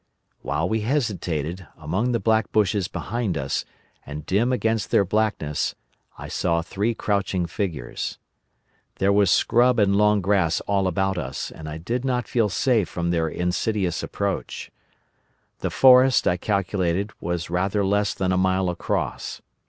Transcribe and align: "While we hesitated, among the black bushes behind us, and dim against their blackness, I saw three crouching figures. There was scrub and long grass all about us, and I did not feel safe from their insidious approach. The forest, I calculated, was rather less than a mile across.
"While 0.41 0.67
we 0.67 0.81
hesitated, 0.81 1.67
among 1.77 2.11
the 2.11 2.19
black 2.19 2.51
bushes 2.51 2.87
behind 2.87 3.37
us, 3.37 3.65
and 4.03 4.25
dim 4.25 4.51
against 4.51 4.89
their 4.89 5.05
blackness, 5.05 5.75
I 6.17 6.27
saw 6.27 6.63
three 6.63 6.95
crouching 6.95 7.45
figures. 7.45 8.17
There 8.95 9.13
was 9.13 9.29
scrub 9.29 9.77
and 9.77 9.95
long 9.95 10.19
grass 10.21 10.59
all 10.61 10.87
about 10.87 11.19
us, 11.19 11.51
and 11.51 11.69
I 11.69 11.77
did 11.77 12.03
not 12.03 12.27
feel 12.27 12.49
safe 12.49 12.89
from 12.89 13.11
their 13.11 13.29
insidious 13.29 14.01
approach. 14.01 14.71
The 15.59 15.69
forest, 15.69 16.27
I 16.27 16.35
calculated, 16.35 17.11
was 17.21 17.51
rather 17.51 17.85
less 17.85 18.15
than 18.15 18.31
a 18.31 18.37
mile 18.37 18.71
across. 18.71 19.39